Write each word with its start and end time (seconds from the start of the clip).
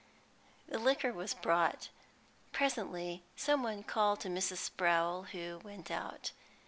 The 0.67 0.79
liquor 0.79 1.13
was 1.13 1.35
brought. 1.35 1.89
Presently 2.51 3.23
some 3.35 3.61
one 3.61 3.83
called 3.83 4.21
to 4.21 4.29
Mrs. 4.29 4.57
Sprowl, 4.71 5.27
who 5.27 5.59
went 5.59 5.91
out. 5.91 6.31